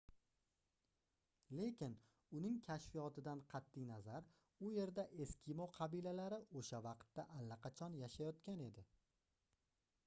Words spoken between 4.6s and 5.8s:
u yerda eskimo